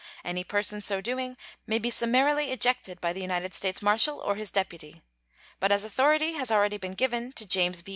Any 0.25 0.43
person 0.43 0.81
so 0.81 0.99
doing 0.99 1.37
may 1.67 1.77
be 1.77 1.91
summarily 1.91 2.51
ejected 2.51 2.99
by 3.01 3.13
the 3.13 3.21
United 3.21 3.53
States 3.53 3.83
marshal 3.83 4.17
or 4.17 4.33
his 4.33 4.49
deputy. 4.49 5.03
But 5.59 5.71
as 5.71 5.83
authority 5.83 6.33
has 6.33 6.49
already 6.49 6.77
been 6.79 6.93
given 6.93 7.33
to 7.33 7.45
James 7.45 7.83
B. 7.83 7.89